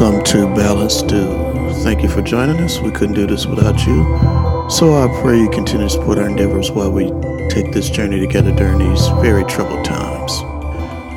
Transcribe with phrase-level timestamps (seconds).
[0.00, 1.72] Welcome to Balance Due.
[1.82, 2.78] Thank you for joining us.
[2.78, 4.04] We couldn't do this without you.
[4.70, 7.06] So I pray you continue to support our endeavors while we
[7.48, 10.40] take this journey together during these very troubled times.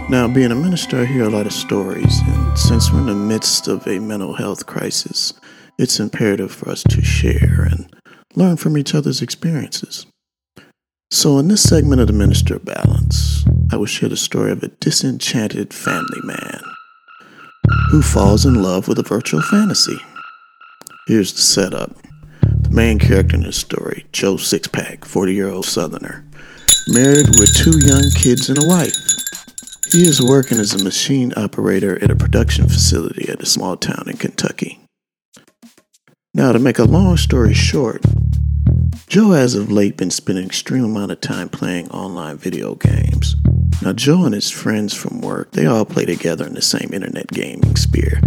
[0.10, 3.14] Now, being a minister, I hear a lot of stories, and since we're in the
[3.14, 5.34] midst of a mental health crisis,
[5.78, 7.96] it's imperative for us to share and
[8.34, 10.08] learn from each other's experiences.
[11.12, 14.70] So, in this segment of the Minister Balance, I will share the story of a
[14.70, 16.64] disenchanted family man
[17.92, 19.98] who falls in love with a virtual fantasy.
[21.08, 21.92] Here's the setup.
[22.42, 26.26] The main character in this story, Joe Sixpack, 40 year old Southerner,
[26.88, 28.96] married with two young kids and a wife.
[29.92, 34.06] He is working as a machine operator at a production facility at a small town
[34.08, 34.80] in Kentucky.
[36.34, 38.02] Now, to make a long story short,
[39.08, 43.36] Joe has of late been spending an extreme amount of time playing online video games.
[43.82, 47.28] Now, Joe and his friends from work, they all play together in the same internet
[47.28, 48.22] gaming sphere.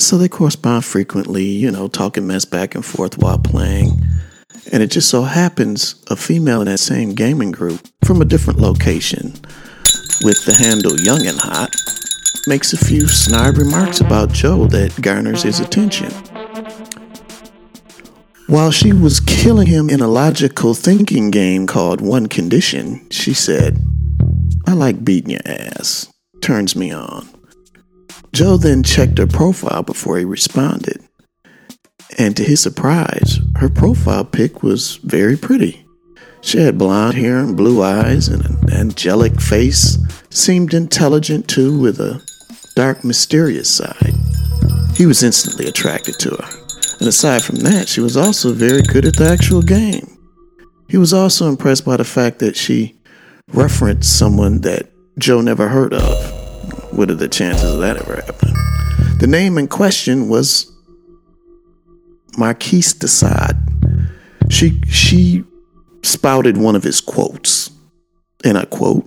[0.00, 4.02] So they correspond frequently, you know, talking mess back and forth while playing.
[4.72, 8.58] And it just so happens a female in that same gaming group from a different
[8.58, 9.32] location
[10.24, 11.70] with the handle Young and Hot
[12.48, 16.10] makes a few snide remarks about Joe that garners his attention.
[18.48, 23.78] While she was killing him in a logical thinking game called One Condition, she said,
[24.68, 26.12] I like beating your ass.
[26.42, 27.26] Turns me on.
[28.34, 31.02] Joe then checked her profile before he responded.
[32.18, 35.86] And to his surprise, her profile pic was very pretty.
[36.42, 39.96] She had blonde hair and blue eyes and an angelic face,
[40.28, 42.22] seemed intelligent too, with a
[42.76, 44.12] dark, mysterious side.
[44.94, 46.48] He was instantly attracted to her.
[46.98, 50.18] And aside from that, she was also very good at the actual game.
[50.90, 52.97] He was also impressed by the fact that she
[53.48, 56.92] referenced someone that Joe never heard of.
[56.92, 58.54] What are the chances of that ever happening?
[59.18, 60.70] The name in question was
[62.36, 63.56] Marquis de Sade.
[64.48, 65.44] She she
[66.02, 67.70] spouted one of his quotes,
[68.44, 69.04] and I quote: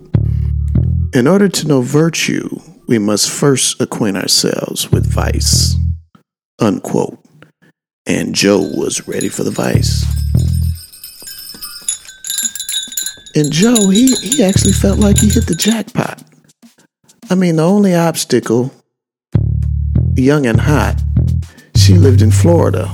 [1.13, 2.49] "In order to know virtue,
[2.87, 5.75] we must first acquaint ourselves with vice."
[6.59, 7.21] Unquote
[8.05, 10.05] and Joe was ready for the vice.
[13.35, 16.21] And Joe, he, he actually felt like he hit the jackpot.
[17.29, 18.73] I mean, the only obstacle,
[20.15, 21.01] young and hot,
[21.75, 22.91] she lived in Florida.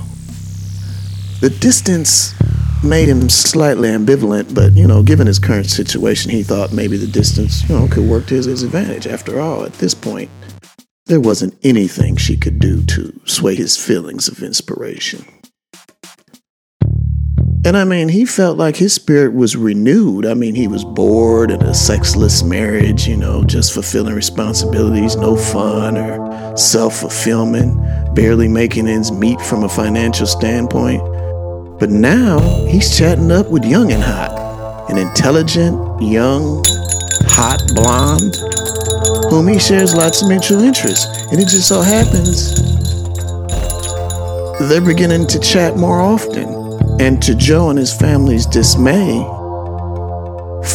[1.42, 2.36] The distance
[2.84, 7.08] made him slightly ambivalent, but you know, given his current situation, he thought maybe the
[7.08, 9.08] distance, you know, could work to his, his advantage.
[9.08, 10.30] After all, at this point,
[11.08, 15.26] there wasn't anything she could do to sway his feelings of inspiration.
[17.68, 20.26] And I mean, he felt like his spirit was renewed.
[20.26, 25.36] I mean, he was bored in a sexless marriage, you know, just fulfilling responsibilities, no
[25.36, 31.02] fun or self fulfillment, barely making ends meet from a financial standpoint.
[31.78, 36.64] But now he's chatting up with Young and Hot, an intelligent, young,
[37.28, 38.34] hot blonde
[39.30, 41.06] whom he shares lots of mutual interests.
[41.34, 42.56] And it just so happens
[44.70, 46.67] they're beginning to chat more often.
[47.00, 49.24] And to Joe and his family's dismay,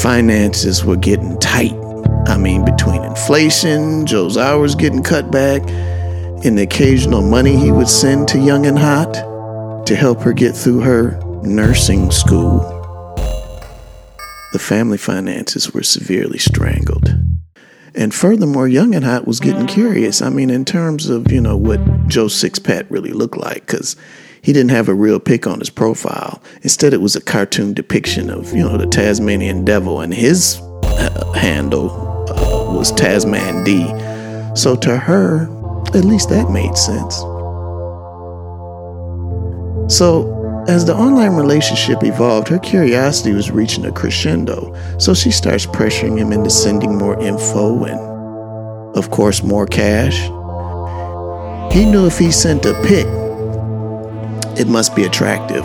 [0.02, 1.74] finances were getting tight.
[2.26, 5.62] I mean, between inflation, Joe's hours getting cut back,
[6.44, 10.56] and the occasional money he would send to Young and Hot to help her get
[10.56, 12.60] through her nursing school,
[14.52, 17.14] the family finances were severely strangled.
[17.94, 20.22] And furthermore, Young and Hot was getting curious.
[20.22, 23.96] I mean, in terms of, you know, what Joe Sixpack really looked like, because
[24.42, 26.42] he didn't have a real pic on his profile.
[26.62, 31.32] Instead, it was a cartoon depiction of, you know, the Tasmanian devil, and his uh,
[31.32, 31.91] handle
[32.28, 33.86] uh, was Tasman D.
[34.54, 35.44] So to her,
[35.94, 37.16] at least that made sense.
[39.92, 45.66] So as the online relationship evolved, her curiosity was reaching a crescendo, so she starts
[45.66, 50.20] pressuring him into sending more info and, of course, more cash.
[51.75, 53.06] He knew if he sent a pic,
[54.58, 55.64] it must be attractive.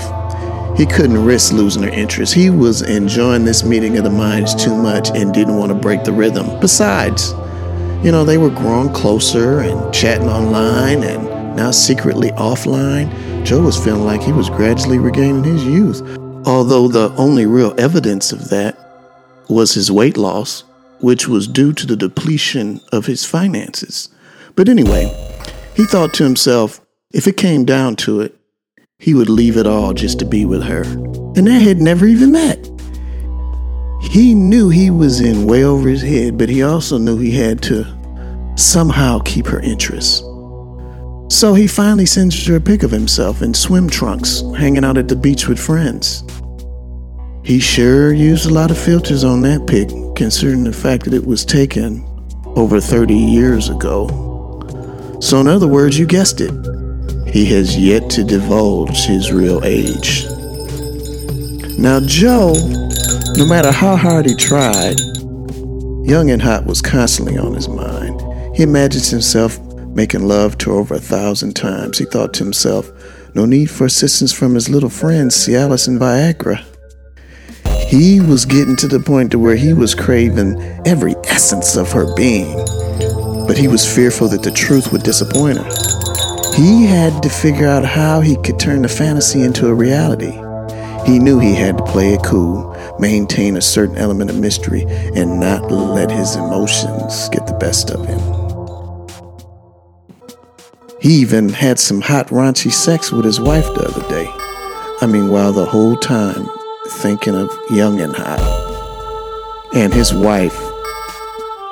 [0.77, 2.33] He couldn't risk losing her interest.
[2.33, 6.03] He was enjoying this meeting of the minds too much and didn't want to break
[6.03, 6.59] the rhythm.
[6.59, 7.33] Besides,
[8.03, 13.11] you know, they were growing closer and chatting online and now secretly offline.
[13.43, 16.01] Joe was feeling like he was gradually regaining his youth,
[16.45, 18.77] although the only real evidence of that
[19.49, 20.63] was his weight loss,
[20.99, 24.09] which was due to the depletion of his finances.
[24.55, 25.05] But anyway,
[25.75, 26.81] he thought to himself,
[27.11, 28.36] if it came down to it,
[28.99, 30.81] he would leave it all just to be with her.
[30.81, 32.57] And they had never even met.
[34.01, 37.61] He knew he was in way over his head, but he also knew he had
[37.63, 37.85] to
[38.55, 40.23] somehow keep her interest.
[41.29, 45.07] So he finally sends her a pic of himself in swim trunks, hanging out at
[45.07, 46.23] the beach with friends.
[47.43, 51.25] He sure used a lot of filters on that pic, considering the fact that it
[51.25, 52.03] was taken
[52.55, 54.07] over 30 years ago.
[55.21, 56.51] So, in other words, you guessed it,
[57.31, 60.25] he has yet to divulge his real age.
[61.77, 62.53] Now, Joe,
[63.35, 64.99] no matter how hard he tried,
[66.07, 68.21] Young and Hot was constantly on his mind.
[68.55, 71.97] He imagines himself making love to her over a thousand times.
[71.97, 72.91] He thought to himself,
[73.35, 76.63] no need for assistance from his little friends, Cialis and Viagra.
[77.87, 82.13] He was getting to the point to where he was craving every essence of her
[82.15, 82.55] being,
[83.47, 86.06] but he was fearful that the truth would disappoint her.
[86.57, 90.31] He had to figure out how he could turn the fantasy into a reality.
[91.05, 94.83] He knew he had to play it cool, maintain a certain element of mystery,
[95.15, 98.19] and not let his emotions get the best of him.
[100.99, 104.27] He even had some hot, raunchy sex with his wife the other day.
[104.99, 106.49] I mean, while the whole time
[106.87, 108.39] thinking of young and hot.
[109.75, 110.57] And his wife,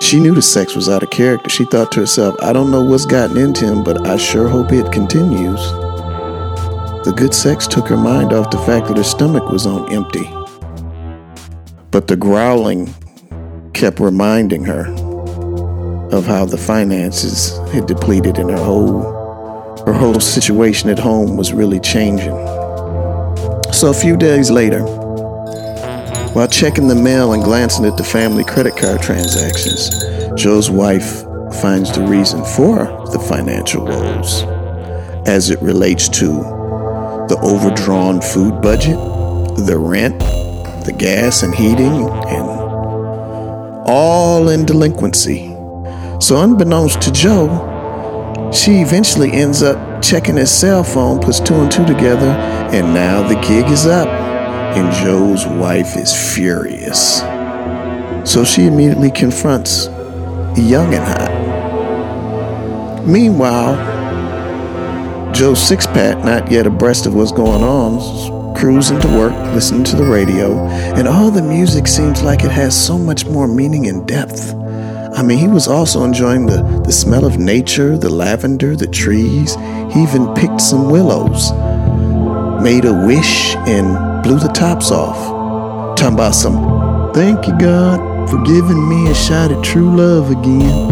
[0.01, 1.49] she knew the sex was out of character.
[1.49, 4.71] She thought to herself, I don't know what's gotten into him, but I sure hope
[4.71, 5.59] it continues.
[7.05, 10.29] The good sex took her mind off the fact that her stomach was on empty.
[11.91, 12.93] But the growling
[13.73, 14.87] kept reminding her
[16.11, 19.13] of how the finances had depleted and her whole
[19.85, 22.35] her whole situation at home was really changing.
[23.71, 24.83] So a few days later,
[26.35, 30.03] while checking the mail and glancing at the family credit card transactions,
[30.35, 31.23] Joe's wife
[31.61, 34.43] finds the reason for the financial woes
[35.25, 36.27] as it relates to
[37.29, 38.97] the overdrawn food budget,
[39.65, 40.19] the rent,
[40.83, 42.49] the gas and heating, and
[43.87, 45.55] all in delinquency.
[46.19, 51.71] So, unbeknownst to Joe, she eventually ends up checking his cell phone, puts two and
[51.71, 52.27] two together,
[52.73, 54.34] and now the gig is up.
[54.75, 57.21] And Joe's wife is furious.
[58.29, 59.85] So she immediately confronts
[60.57, 61.31] Young and Hot.
[63.07, 63.75] Meanwhile,
[65.33, 69.95] Joe Sixpack, not yet abreast of what's going on, is cruising to work, listening to
[69.95, 70.57] the radio,
[70.95, 74.53] and all the music seems like it has so much more meaning and depth.
[74.53, 79.55] I mean, he was also enjoying the, the smell of nature, the lavender, the trees.
[79.93, 81.51] He even picked some willows,
[82.61, 85.95] made a wish, and blew the tops off.
[85.99, 90.89] Talking about some, thank you, God, for giving me a shot at true love again.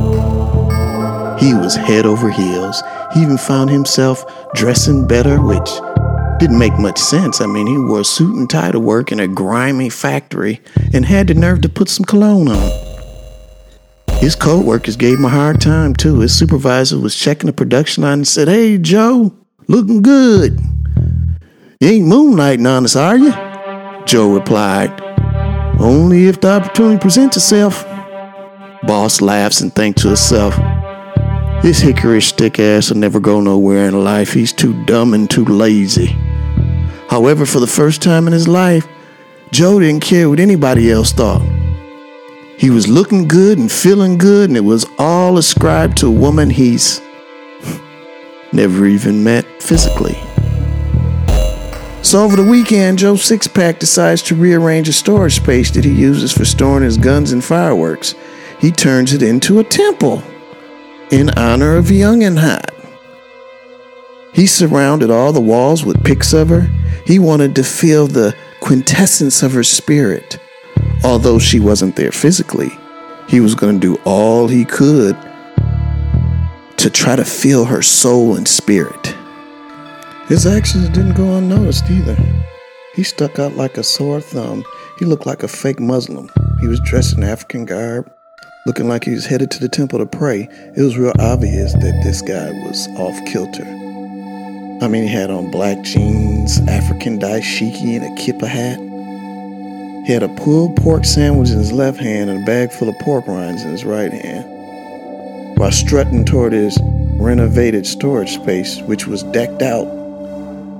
[1.39, 2.83] He was head over heels.
[3.11, 5.67] He even found himself dressing better, which
[6.39, 7.41] didn't make much sense.
[7.41, 10.61] I mean, he wore a suit and tie to work in a grimy factory
[10.93, 12.71] and had the nerve to put some cologne on.
[14.19, 16.19] His co-workers gave him a hard time too.
[16.19, 19.35] His supervisor was checking the production line and said, Hey Joe,
[19.67, 20.59] looking good.
[21.83, 23.33] You ain't moonlighting on us, are you?
[24.05, 25.01] Joe replied,
[25.81, 27.83] Only if the opportunity presents itself.
[28.83, 30.55] Boss laughs and thinks to herself,
[31.61, 34.31] This hickory stick ass will never go nowhere in life.
[34.31, 36.15] He's too dumb and too lazy.
[37.09, 38.87] However, for the first time in his life,
[39.51, 41.41] Joe didn't care what anybody else thought.
[42.57, 46.49] He was looking good and feeling good, and it was all ascribed to a woman
[46.49, 47.01] he's
[48.53, 50.17] never even met physically.
[52.13, 56.31] So over the weekend, Joe Sixpack decides to rearrange a storage space that he uses
[56.31, 58.13] for storing his guns and fireworks.
[58.59, 60.21] He turns it into a temple
[61.09, 62.71] in honor of Young and Hot.
[64.31, 66.69] He surrounded all the walls with pics of her.
[67.03, 70.37] He wanted to feel the quintessence of her spirit
[71.03, 72.69] although she wasn't there physically,
[73.27, 75.17] he was going to do all he could
[76.77, 79.15] to try to feel her soul and spirit.
[80.27, 82.17] His actions didn't go unnoticed either.
[82.95, 84.63] He stuck out like a sore thumb.
[84.97, 86.29] He looked like a fake Muslim.
[86.61, 88.09] He was dressed in African garb,
[88.65, 90.47] looking like he was headed to the temple to pray.
[90.77, 93.65] It was real obvious that this guy was off kilter.
[94.81, 98.79] I mean, he had on black jeans, African dashiki, and a kippa hat.
[100.07, 102.97] He had a pulled pork sandwich in his left hand and a bag full of
[102.99, 106.77] pork rinds in his right hand, while strutting toward his
[107.19, 110.02] renovated storage space, which was decked out.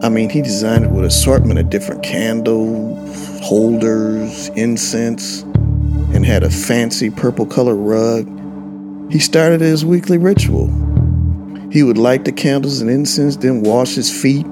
[0.03, 2.93] I mean, he designed it with assortment of different candle
[3.41, 5.43] holders, incense,
[6.13, 8.27] and had a fancy purple color rug.
[9.10, 10.67] He started his weekly ritual.
[11.72, 14.45] He would light the candles and incense, then wash his feet,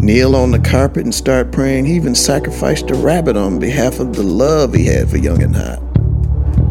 [0.00, 1.84] kneel on the carpet and start praying.
[1.84, 5.54] He even sacrificed a rabbit on behalf of the love he had for Young and
[5.54, 5.80] Hot.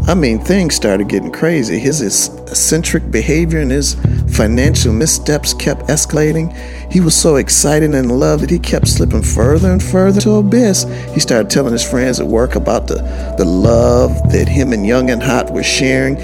[0.10, 1.80] I mean, things started getting crazy.
[1.80, 3.96] His eccentric behavior and his
[4.31, 6.51] financial missteps kept escalating.
[6.91, 10.31] He was so excited and in love that he kept slipping further and further to
[10.35, 10.83] abyss.
[11.13, 12.95] He started telling his friends at work about the,
[13.38, 16.15] the love that him and Young and Hot were sharing.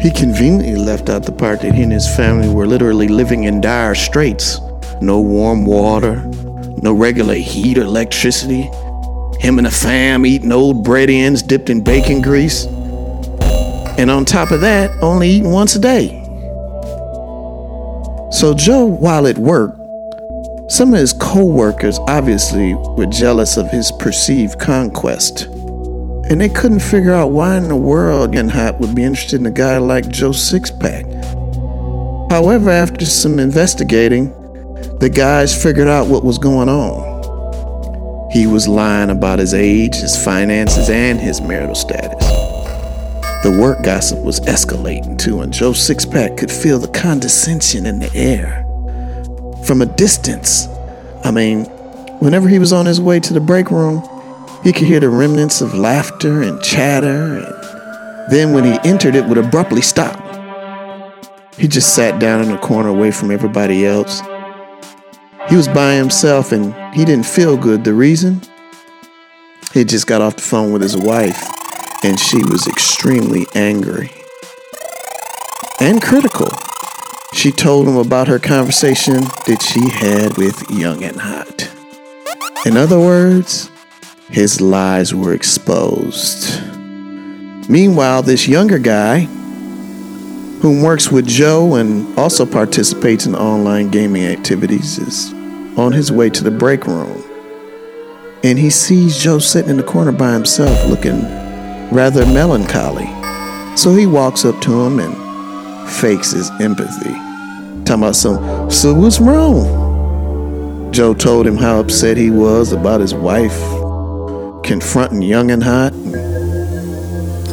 [0.00, 3.60] He conveniently left out the part that he and his family were literally living in
[3.60, 4.60] dire straits.
[5.00, 6.16] No warm water,
[6.82, 8.70] no regular heat or electricity.
[9.40, 12.66] Him and the fam eating old bread ends dipped in bacon grease.
[13.98, 16.25] And on top of that, only eating once a day.
[18.36, 19.74] So Joe, while at work,
[20.68, 25.44] some of his co-workers obviously were jealous of his perceived conquest.
[26.28, 29.46] And they couldn't figure out why in the world Young Hot would be interested in
[29.46, 31.06] a guy like Joe Sixpack.
[32.30, 34.28] However, after some investigating,
[34.98, 38.30] the guys figured out what was going on.
[38.32, 42.25] He was lying about his age, his finances, and his marital status.
[43.46, 48.12] The work gossip was escalating too, and Joe Sixpack could feel the condescension in the
[48.12, 48.64] air.
[49.64, 50.66] From a distance,
[51.22, 51.66] I mean,
[52.18, 54.02] whenever he was on his way to the break room,
[54.64, 59.24] he could hear the remnants of laughter and chatter, and then when he entered, it
[59.26, 60.18] would abruptly stop.
[61.56, 64.22] He just sat down in a corner away from everybody else.
[65.48, 67.84] He was by himself and he didn't feel good.
[67.84, 68.42] The reason?
[69.72, 71.56] He just got off the phone with his wife
[72.06, 74.12] and she was extremely angry
[75.80, 76.46] and critical.
[77.32, 81.68] She told him about her conversation that she had with Young and Hot.
[82.64, 83.72] In other words,
[84.30, 86.62] his lies were exposed.
[87.68, 89.22] Meanwhile, this younger guy,
[90.62, 95.32] who works with Joe and also participates in online gaming activities, is
[95.76, 97.24] on his way to the break room.
[98.44, 101.45] And he sees Joe sitting in the corner by himself looking
[101.92, 103.06] rather melancholy.
[103.76, 107.12] So he walks up to him and fakes his empathy.
[107.84, 110.92] Talking about some, so what's wrong?
[110.92, 113.56] Joe told him how upset he was about his wife
[114.64, 115.92] confronting Young and Hot.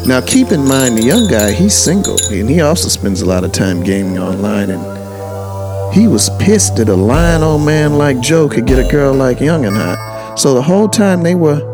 [0.07, 3.43] Now, keep in mind, the young guy, he's single, and he also spends a lot
[3.43, 4.69] of time gaming online.
[4.71, 9.13] And he was pissed that a lying old man like Joe could get a girl
[9.13, 10.39] like Young and Hot.
[10.39, 11.72] So the whole time they were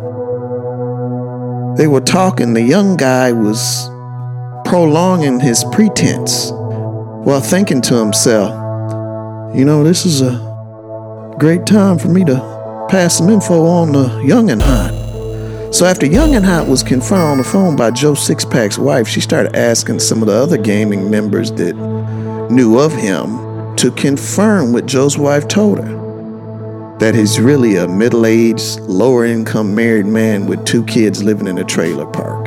[1.79, 3.88] they were talking, the young guy was
[4.65, 8.50] prolonging his pretense while thinking to himself,
[9.55, 12.36] you know, this is a great time for me to
[12.89, 15.74] pass some info on the Young and Hot.
[15.74, 19.21] So after Young and Hot was confronted on the phone by Joe Sixpack's wife, she
[19.21, 21.77] started asking some of the other gaming members that
[22.51, 26.09] knew of him to confirm what Joe's wife told her
[27.00, 31.58] that he's really a middle aged, lower income married man with two kids living in
[31.58, 32.46] a trailer park.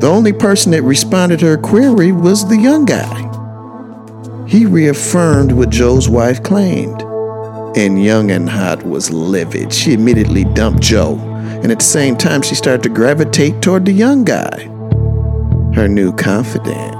[0.00, 3.22] The only person that responded to her query was the young guy.
[4.46, 7.02] He reaffirmed what Joe's wife claimed.
[7.76, 9.72] And Young and Hot was livid.
[9.72, 11.18] She immediately dumped Joe,
[11.62, 14.64] and at the same time, she started to gravitate toward the young guy,
[15.74, 16.94] her new confidant.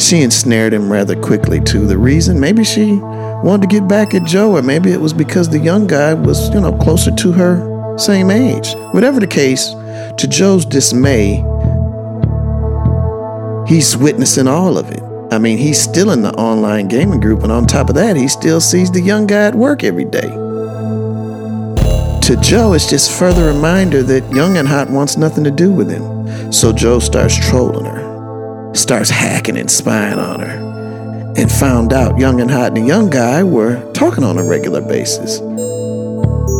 [0.00, 1.86] She ensnared him rather quickly, too.
[1.86, 2.40] The reason?
[2.40, 2.98] Maybe she
[3.42, 6.48] wanted to get back at Joe, or maybe it was because the young guy was,
[6.50, 8.74] you know, closer to her same age.
[8.92, 9.70] Whatever the case,
[10.18, 11.44] to Joe's dismay,
[13.66, 15.02] he's witnessing all of it.
[15.32, 18.28] I mean, he's still in the online gaming group, and on top of that, he
[18.28, 20.28] still sees the young guy at work every day.
[22.26, 25.88] To Joe, it's just further reminder that Young and Hot wants nothing to do with
[25.88, 26.52] him.
[26.52, 30.65] So Joe starts trolling her, starts hacking and spying on her
[31.36, 34.80] and found out Young and Hot and the young guy were talking on a regular
[34.80, 35.38] basis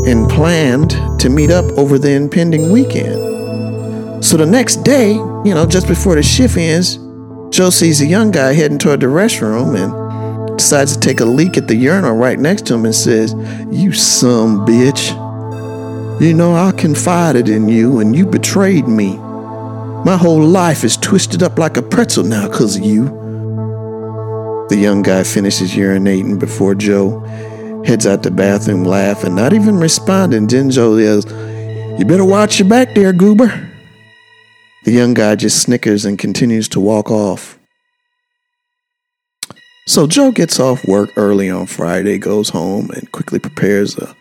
[0.06, 0.90] and planned
[1.20, 4.24] to meet up over the impending weekend.
[4.24, 6.98] So the next day, you know, just before the shift ends,
[7.50, 11.56] Joe sees a young guy heading toward the restroom and decides to take a leak
[11.56, 13.34] at the urinal right next to him and says,
[13.70, 15.10] You some bitch.
[16.20, 19.16] You know, I confided in you and you betrayed me.
[19.16, 23.15] My whole life is twisted up like a pretzel now because of you.
[24.68, 27.20] The young guy finishes urinating before Joe
[27.86, 30.48] heads out the bathroom laughing, not even responding.
[30.48, 31.24] Then Joe yells,
[31.98, 33.70] You better watch your back there, goober.
[34.84, 37.58] The young guy just snickers and continues to walk off.
[39.86, 44.16] So Joe gets off work early on Friday, goes home, and quickly prepares a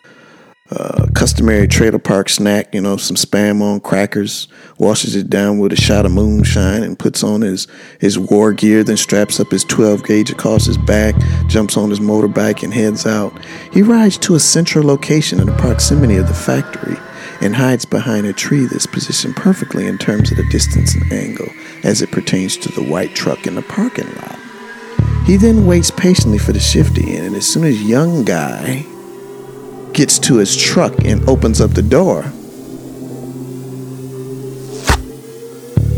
[0.71, 4.47] uh, customary trailer park snack, you know, some spam on crackers,
[4.79, 7.67] washes it down with a shot of moonshine, and puts on his,
[7.99, 11.99] his war gear, then straps up his 12 gauge across his back, jumps on his
[11.99, 13.31] motorbike, and heads out.
[13.71, 16.97] He rides to a central location in the proximity of the factory
[17.41, 21.49] and hides behind a tree that's positioned perfectly in terms of the distance and angle
[21.83, 24.39] as it pertains to the white truck in the parking lot.
[25.25, 28.85] He then waits patiently for the shift to end, and as soon as young guy
[29.95, 32.23] gets to his truck and opens up the door,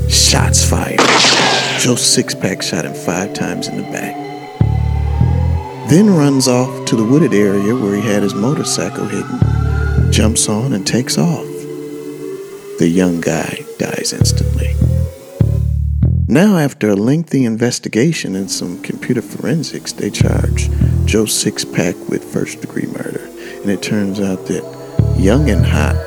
[0.08, 1.00] shots fired.
[1.82, 4.16] Joe Sixpack shot him five times in the back.
[5.89, 10.74] Then runs off to the wooded area where he had his motorcycle hidden, jumps on,
[10.74, 11.46] and takes off.
[12.77, 14.75] The young guy dies instantly.
[16.27, 20.70] Now, after a lengthy investigation and some computer forensics, they charge
[21.06, 23.26] Joe Sixpack with first degree murder.
[23.67, 24.63] And it turns out that
[25.19, 25.97] Young and Hot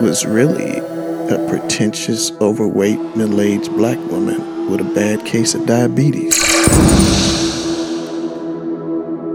[0.00, 6.36] was really a pretentious, overweight, middle aged black woman with a bad case of diabetes.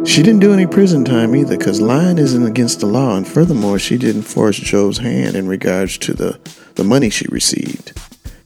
[0.09, 3.77] She didn't do any prison time either because lying isn't against the law, and furthermore,
[3.77, 6.39] she didn't force Joe's hand in regards to the,
[6.75, 7.91] the money she received.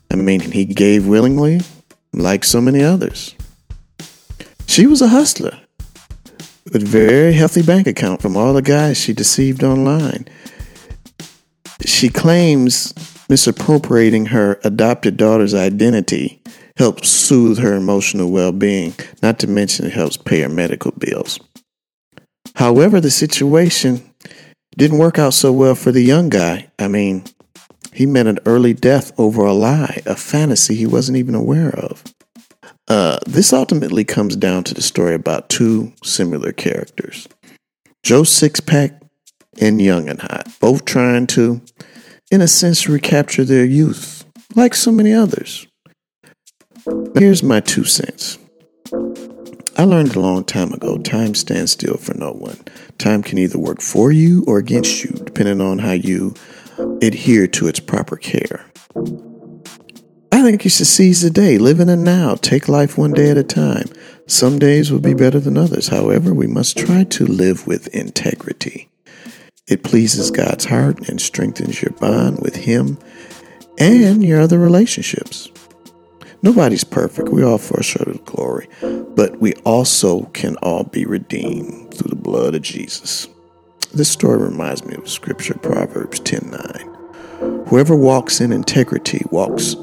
[0.10, 1.62] I mean, he gave willingly,
[2.14, 3.36] like so many others.
[4.66, 5.60] She was a hustler
[6.72, 10.28] with a very healthy bank account from all the guys she deceived online.
[11.86, 12.94] She claims
[13.30, 16.42] misappropriating her adopted daughter's identity
[16.78, 21.40] helps soothe her emotional well being, not to mention it helps pay her medical bills.
[22.56, 24.14] However, the situation
[24.78, 26.72] didn't work out so well for the young guy.
[26.80, 27.26] I mean,
[27.94, 32.04] he met an early death over a lie, a fantasy he wasn't even aware of.
[32.90, 37.28] Uh, this ultimately comes down to the story about two similar characters
[38.04, 39.00] Joe Sixpack
[39.62, 41.62] and Young and Hot, both trying to,
[42.32, 45.68] in a sense, recapture their youth, like so many others.
[47.14, 48.40] Here's my two cents.
[49.78, 52.60] I learned a long time ago time stands still for no one.
[52.98, 56.34] Time can either work for you or against you, depending on how you
[57.02, 58.66] adhere to its proper care.
[60.40, 63.30] I think you should seize the day, live in the now, take life one day
[63.30, 63.90] at a time.
[64.26, 65.90] Some days will be better than others.
[65.90, 68.90] However, we must try to live with integrity.
[69.68, 72.98] It pleases God's heart and strengthens your bond with Him
[73.78, 75.50] and your other relationships.
[76.42, 77.28] Nobody's perfect.
[77.28, 82.16] We all fall short of glory, but we also can all be redeemed through the
[82.16, 83.28] blood of Jesus.
[83.94, 87.68] This story reminds me of scripture, Proverbs 10:9.
[87.68, 89.76] Whoever walks in integrity walks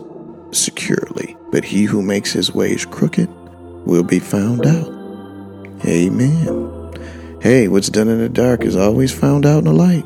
[0.57, 3.29] securely, but he who makes his ways crooked
[3.87, 4.89] will be found out.
[5.85, 6.77] Amen.
[7.41, 10.05] Hey, what's done in the dark is always found out in the light.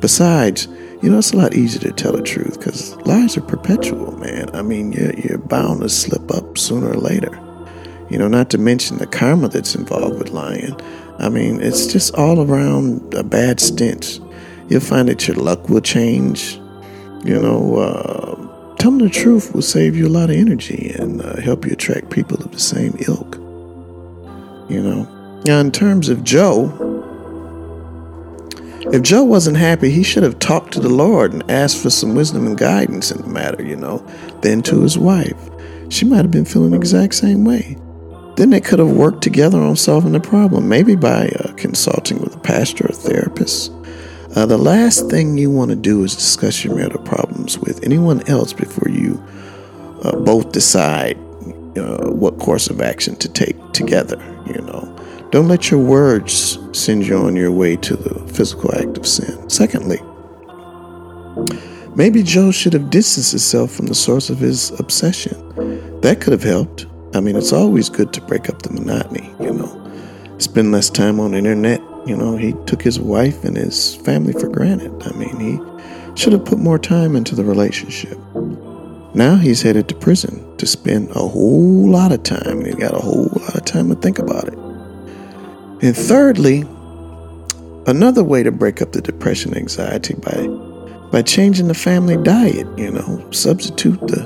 [0.00, 0.66] Besides,
[1.02, 4.50] you know, it's a lot easier to tell the truth because lies are perpetual, man.
[4.54, 7.38] I mean, you're, you're bound to slip up sooner or later.
[8.10, 10.76] You know, not to mention the karma that's involved with lying.
[11.18, 14.18] I mean, it's just all around a bad stench.
[14.68, 16.54] You'll find that your luck will change.
[17.24, 18.41] You know, uh,
[18.82, 22.10] telling the truth will save you a lot of energy and uh, help you attract
[22.10, 23.36] people of the same ilk.
[24.68, 26.66] You know, now in terms of Joe,
[28.92, 32.16] if Joe wasn't happy, he should have talked to the Lord and asked for some
[32.16, 34.04] wisdom and guidance in the matter, you know,
[34.40, 35.38] then to his wife.
[35.88, 37.76] She might have been feeling the exact same way.
[38.34, 42.34] Then they could have worked together on solving the problem, maybe by uh, consulting with
[42.34, 43.70] a pastor or therapist.
[44.34, 48.26] Uh, the last thing you want to do is discuss your marital problems with anyone
[48.28, 49.22] else before you
[50.04, 51.18] uh, both decide
[51.76, 54.16] uh, what course of action to take together,
[54.46, 54.88] you know.
[55.32, 59.50] Don't let your words send you on your way to the physical act of sin.
[59.50, 60.00] Secondly,
[61.94, 66.00] maybe Joe should have distanced himself from the source of his obsession.
[66.00, 66.86] That could have helped.
[67.14, 69.78] I mean, it's always good to break up the monotony, you know.
[70.38, 71.81] Spend less time on internet.
[72.06, 74.92] You know, he took his wife and his family for granted.
[75.04, 78.18] I mean, he should have put more time into the relationship.
[79.14, 82.98] Now he's headed to prison to spend a whole lot of time, he's got a
[82.98, 84.58] whole lot of time to think about it.
[85.82, 86.64] And thirdly,
[87.86, 90.46] another way to break up the depression anxiety by
[91.10, 94.22] by changing the family diet, you know, substitute the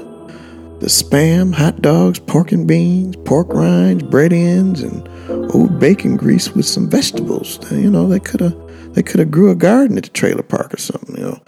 [0.79, 6.51] the spam, hot dogs, pork and beans, pork rinds, bread ends, and old bacon grease
[6.51, 7.59] with some vegetables.
[7.71, 10.73] You know, they could have they could have grew a garden at the trailer park
[10.73, 11.17] or something.
[11.17, 11.43] You know,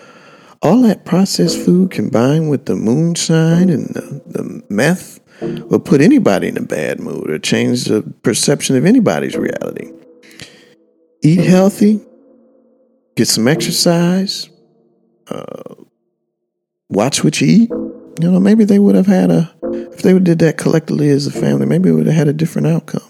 [0.63, 6.49] all that processed food combined with the moonshine and the, the meth will put anybody
[6.49, 9.93] in a bad mood or change the perception of anybody's reality
[11.23, 12.01] eat healthy,
[13.17, 14.49] get some exercise,
[15.29, 15.75] uh,
[16.89, 17.71] watch what you eat.
[18.21, 21.31] You know, maybe they would have had a, if they did that collectively as a
[21.31, 23.08] family, maybe it would have had a different outcome.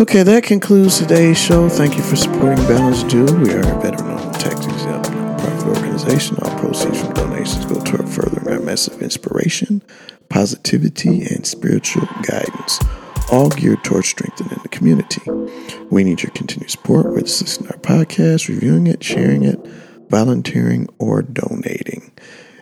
[0.00, 1.68] Okay, that concludes today's show.
[1.68, 3.24] Thank you for supporting Balance Due.
[3.24, 6.38] We are a better known tax exempt nonprofit organization.
[6.42, 9.82] All proceeds from donations go toward furthering our message of inspiration,
[10.28, 12.78] positivity, and spiritual guidance
[13.30, 15.22] all geared towards strengthening the community.
[15.90, 19.58] We need your continued support, listening to our podcast, reviewing it, sharing it,
[20.08, 22.12] volunteering, or donating.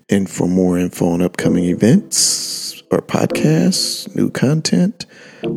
[0.09, 2.40] And for more info on upcoming events
[2.91, 5.07] or podcasts, new content,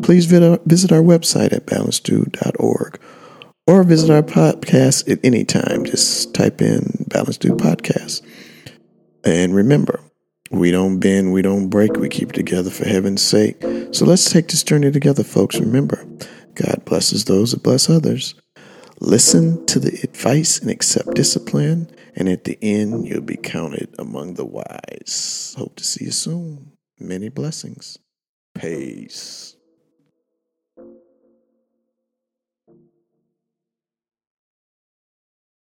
[0.02, 3.00] please visit our website at balanceddude.org
[3.66, 5.84] or visit our podcast at any time.
[5.84, 8.22] Just type in Balanced Dude Podcast.
[9.24, 10.00] And remember,
[10.50, 13.60] we don't bend, we don't break, we keep together for heaven's sake.
[13.92, 15.58] So let's take this journey together, folks.
[15.58, 16.06] Remember,
[16.54, 18.34] God blesses those that bless others.
[19.00, 24.34] Listen to the advice and accept discipline, and at the end, you'll be counted among
[24.34, 25.54] the wise.
[25.58, 26.73] Hope to see you soon.
[26.98, 27.98] Many blessings.
[28.54, 29.53] Peace.